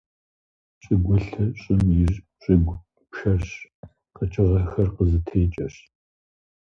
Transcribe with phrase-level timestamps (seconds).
[0.81, 2.05] ЩӀыгулъыр- щӀым и
[2.41, 2.75] щыгу
[3.09, 3.51] пшэрщ,
[4.15, 5.75] къэкӀыгъэхэр къызытекӀэщ.